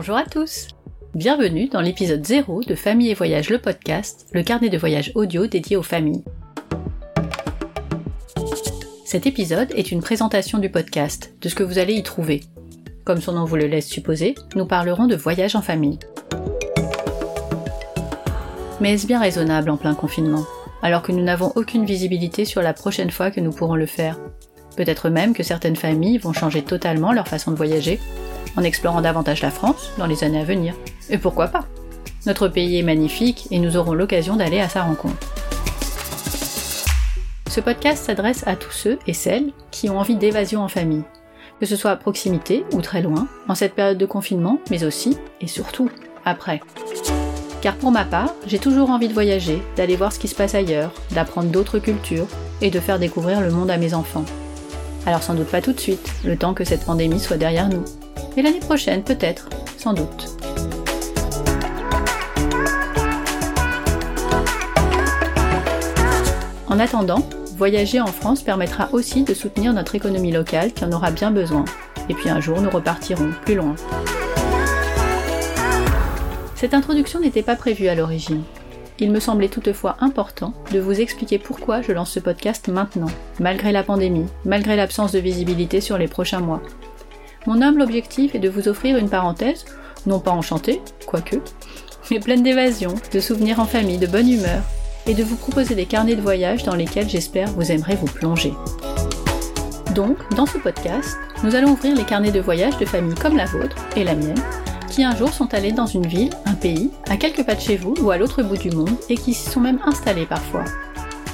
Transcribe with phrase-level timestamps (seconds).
[0.00, 0.68] Bonjour à tous
[1.16, 5.48] Bienvenue dans l'épisode 0 de Famille et Voyage le podcast, le carnet de voyage audio
[5.48, 6.22] dédié aux familles.
[9.04, 12.44] Cet épisode est une présentation du podcast, de ce que vous allez y trouver.
[13.04, 15.98] Comme son nom vous le laisse supposer, nous parlerons de voyage en famille.
[18.80, 20.46] Mais est-ce bien raisonnable en plein confinement,
[20.80, 24.16] alors que nous n'avons aucune visibilité sur la prochaine fois que nous pourrons le faire?
[24.78, 27.98] Peut-être même que certaines familles vont changer totalement leur façon de voyager,
[28.56, 30.72] en explorant davantage la France dans les années à venir.
[31.10, 31.64] Et pourquoi pas?
[32.26, 35.34] Notre pays est magnifique et nous aurons l'occasion d'aller à sa rencontre.
[37.50, 41.02] Ce podcast s'adresse à tous ceux et celles qui ont envie d'évasion en famille,
[41.58, 45.18] que ce soit à proximité ou très loin, en cette période de confinement, mais aussi
[45.40, 45.90] et surtout
[46.24, 46.60] après.
[47.62, 50.54] Car pour ma part, j'ai toujours envie de voyager, d'aller voir ce qui se passe
[50.54, 52.28] ailleurs, d'apprendre d'autres cultures
[52.60, 54.24] et de faire découvrir le monde à mes enfants.
[55.08, 57.82] Alors sans doute pas tout de suite, le temps que cette pandémie soit derrière nous.
[58.36, 60.36] Et l'année prochaine peut-être, sans doute.
[66.66, 71.10] En attendant, voyager en France permettra aussi de soutenir notre économie locale qui en aura
[71.10, 71.64] bien besoin.
[72.10, 73.76] Et puis un jour, nous repartirons plus loin.
[76.54, 78.42] Cette introduction n'était pas prévue à l'origine.
[79.00, 83.70] Il me semblait toutefois important de vous expliquer pourquoi je lance ce podcast maintenant, malgré
[83.70, 86.60] la pandémie, malgré l'absence de visibilité sur les prochains mois.
[87.46, 89.66] Mon humble objectif est de vous offrir une parenthèse,
[90.06, 91.36] non pas enchantée, quoique,
[92.10, 94.62] mais pleine d'évasion, de souvenirs en famille, de bonne humeur,
[95.06, 98.52] et de vous proposer des carnets de voyage dans lesquels j'espère vous aimerez vous plonger.
[99.94, 103.46] Donc, dans ce podcast, nous allons ouvrir les carnets de voyage de familles comme la
[103.46, 104.42] vôtre et la mienne,
[105.04, 107.94] un jour sont allés dans une ville, un pays, à quelques pas de chez vous
[108.00, 110.64] ou à l'autre bout du monde et qui s'y sont même installés parfois.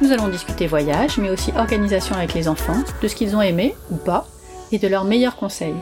[0.00, 3.74] Nous allons discuter voyage, mais aussi organisation avec les enfants, de ce qu'ils ont aimé
[3.90, 4.26] ou pas,
[4.72, 5.74] et de leurs meilleurs conseils.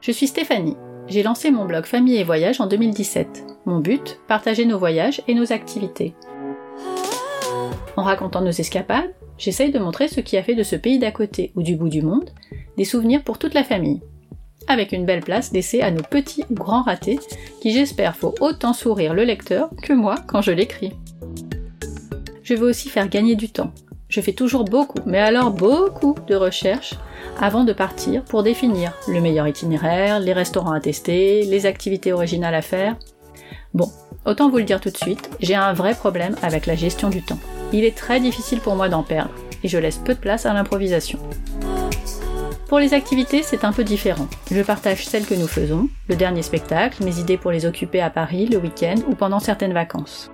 [0.00, 0.76] Je suis Stéphanie.
[1.06, 3.44] J'ai lancé mon blog Famille et Voyage en 2017.
[3.66, 6.14] Mon but, partager nos voyages et nos activités.
[7.96, 11.12] En racontant nos escapades, j'essaye de montrer ce qui a fait de ce pays d'à
[11.12, 12.30] côté ou du bout du monde
[12.76, 14.02] des souvenirs pour toute la famille.
[14.66, 17.18] Avec une belle place laissée à nos petits ou grands ratés
[17.62, 20.92] qui j'espère font autant sourire le lecteur que moi quand je l'écris.
[22.42, 23.72] Je veux aussi faire gagner du temps.
[24.08, 26.94] Je fais toujours beaucoup, mais alors beaucoup de recherches
[27.40, 32.54] avant de partir pour définir le meilleur itinéraire, les restaurants à tester, les activités originales
[32.54, 32.96] à faire.
[33.74, 33.90] Bon,
[34.24, 37.22] autant vous le dire tout de suite, j'ai un vrai problème avec la gestion du
[37.22, 37.38] temps.
[37.72, 40.54] Il est très difficile pour moi d'en perdre, et je laisse peu de place à
[40.54, 41.18] l'improvisation.
[42.68, 44.28] Pour les activités, c'est un peu différent.
[44.50, 48.10] Je partage celles que nous faisons, le dernier spectacle, mes idées pour les occuper à
[48.10, 50.30] Paris, le week-end ou pendant certaines vacances.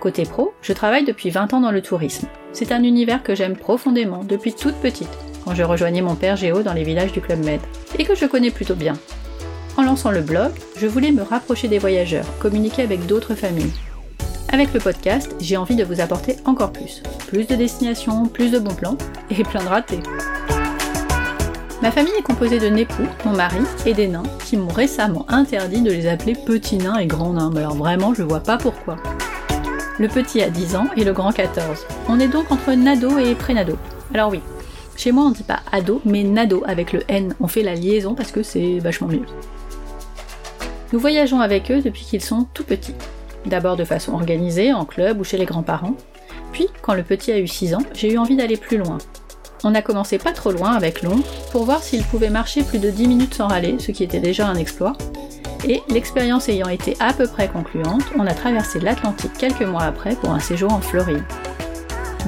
[0.00, 2.28] Côté pro, je travaille depuis 20 ans dans le tourisme.
[2.52, 6.62] C'est un univers que j'aime profondément depuis toute petite, quand je rejoignais mon père Géo
[6.62, 7.60] dans les villages du Club Med,
[7.98, 8.94] et que je connais plutôt bien.
[9.76, 13.72] En lançant le blog, je voulais me rapprocher des voyageurs, communiquer avec d'autres familles,
[14.56, 17.02] avec le podcast, j'ai envie de vous apporter encore plus.
[17.26, 18.96] Plus de destinations, plus de bons plans
[19.28, 20.00] et plein de ratés.
[21.82, 25.82] Ma famille est composée de Népou, mon mari, et des nains qui m'ont récemment interdit
[25.82, 28.96] de les appeler petits nains et grands nains, mais alors vraiment je vois pas pourquoi.
[29.98, 31.84] Le petit a 10 ans et le grand 14.
[32.08, 33.76] On est donc entre Nado et Prénado.
[34.14, 34.40] Alors oui,
[34.96, 37.34] chez moi on dit pas ado, mais Nado avec le N.
[37.40, 39.26] On fait la liaison parce que c'est vachement mieux.
[40.94, 42.94] Nous voyageons avec eux depuis qu'ils sont tout petits
[43.46, 45.94] d'abord de façon organisée, en club ou chez les grands-parents.
[46.52, 48.98] Puis, quand le petit a eu 6 ans, j'ai eu envie d'aller plus loin.
[49.64, 52.90] On a commencé pas trop loin avec l'oncle pour voir s'il pouvait marcher plus de
[52.90, 54.92] 10 minutes sans râler, ce qui était déjà un exploit.
[55.66, 60.14] Et l'expérience ayant été à peu près concluante, on a traversé l'Atlantique quelques mois après
[60.14, 61.24] pour un séjour en Floride.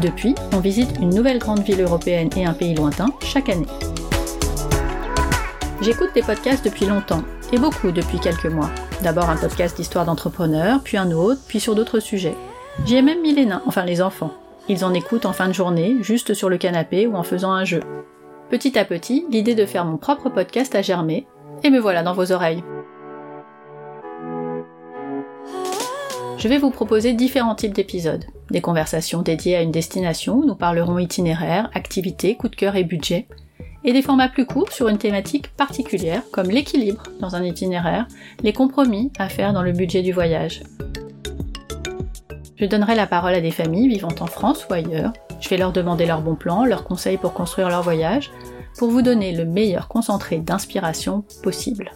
[0.00, 3.66] Depuis, on visite une nouvelle grande ville européenne et un pays lointain chaque année.
[5.80, 8.70] J'écoute des podcasts depuis longtemps, et beaucoup depuis quelques mois.
[9.02, 12.34] D'abord un podcast d'histoire d'entrepreneurs, puis un autre, puis sur d'autres sujets.
[12.84, 14.32] J'y ai même mis les nains, enfin les enfants.
[14.68, 17.64] Ils en écoutent en fin de journée, juste sur le canapé ou en faisant un
[17.64, 17.80] jeu.
[18.50, 21.28] Petit à petit, l'idée de faire mon propre podcast a germé,
[21.62, 22.64] et me voilà dans vos oreilles.
[26.36, 28.24] Je vais vous proposer différents types d'épisodes.
[28.50, 32.84] Des conversations dédiées à une destination où nous parlerons itinéraire, activités, coup de cœur et
[32.84, 33.28] budget,
[33.88, 38.06] et des formats plus courts sur une thématique particulière comme l'équilibre dans un itinéraire,
[38.42, 40.62] les compromis à faire dans le budget du voyage.
[42.56, 45.14] Je donnerai la parole à des familles vivant en France ou ailleurs.
[45.40, 48.30] Je vais leur demander leurs bons plans, leurs conseils pour construire leur voyage,
[48.76, 51.90] pour vous donner le meilleur concentré d'inspiration possible.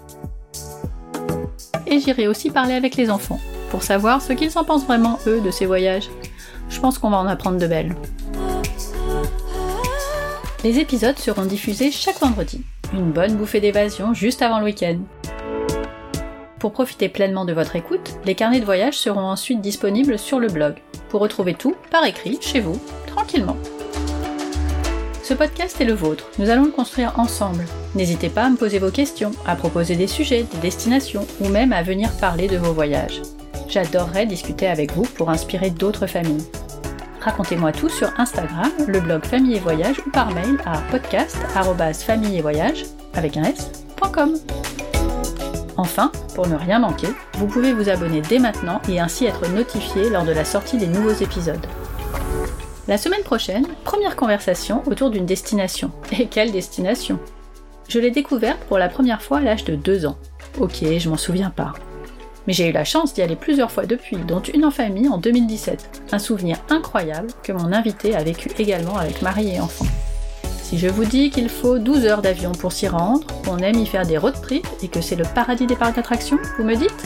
[1.87, 3.41] Et j'irai aussi parler avec les enfants,
[3.71, 6.09] pour savoir ce qu'ils en pensent vraiment, eux, de ces voyages.
[6.71, 7.95] Je pense qu'on va en apprendre de belles.
[10.65, 12.63] Les épisodes seront diffusés chaque vendredi.
[12.93, 14.99] Une bonne bouffée d'évasion juste avant le week-end.
[16.61, 20.47] Pour profiter pleinement de votre écoute, les carnets de voyage seront ensuite disponibles sur le
[20.47, 20.77] blog,
[21.09, 23.57] pour retrouver tout par écrit chez vous, tranquillement.
[25.25, 27.65] Ce podcast est le vôtre, nous allons le construire ensemble.
[27.97, 31.73] N'hésitez pas à me poser vos questions, à proposer des sujets, des destinations, ou même
[31.73, 33.21] à venir parler de vos voyages.
[33.69, 36.47] J'adorerais discuter avec vous pour inspirer d'autres familles.
[37.23, 42.43] Racontez-moi tout sur Instagram, le blog Famille et Voyage ou par mail à podcast.famille et
[42.43, 42.85] voyage
[43.15, 44.35] avec un s.com.
[45.77, 50.11] Enfin, pour ne rien manquer, vous pouvez vous abonner dès maintenant et ainsi être notifié
[50.11, 51.65] lors de la sortie des nouveaux épisodes.
[52.89, 55.93] La semaine prochaine, première conversation autour d'une destination.
[56.19, 57.21] Et quelle destination?
[57.89, 60.19] Je l'ai découverte pour la première fois à l'âge de 2 ans.
[60.59, 61.75] Ok, je m'en souviens pas.
[62.47, 65.19] Mais j'ai eu la chance d'y aller plusieurs fois depuis, dont une en famille en
[65.19, 66.03] 2017.
[66.13, 69.87] Un souvenir incroyable que mon invité a vécu également avec mari et enfant.
[70.63, 73.87] Si je vous dis qu'il faut 12 heures d'avion pour s'y rendre, qu'on aime y
[73.87, 77.05] faire des road trips et que c'est le paradis des parcs d'attractions, vous me dites?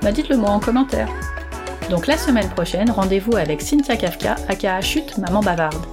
[0.00, 1.08] Bah dites-le moi en commentaire.
[1.90, 5.84] Donc la semaine prochaine, rendez-vous avec Cynthia Kafka, aka Chute Maman Bavarde.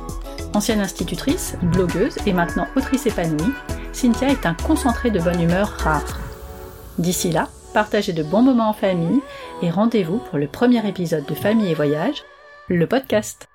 [0.53, 3.51] Ancienne institutrice, blogueuse et maintenant autrice épanouie,
[3.93, 6.19] Cynthia est un concentré de bonne humeur rare.
[6.99, 9.21] D'ici là, partagez de bons moments en famille
[9.61, 12.23] et rendez-vous pour le premier épisode de Famille et Voyage,
[12.69, 13.47] le podcast.